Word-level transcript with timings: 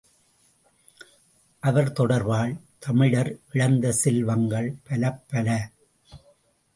அவர் 1.59 1.91
தொடர்பால் 1.91 2.53
தமிழர் 2.79 3.39
இழந்த 3.51 3.91
செல்வங்கள் 3.91 4.75
பலப்பல. 4.89 5.59